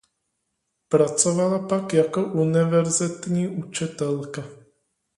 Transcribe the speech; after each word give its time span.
Pracovala 0.87 1.59
pak 1.59 1.93
jako 1.93 2.23
univerzitní 2.23 3.47
učitelka. 3.47 4.43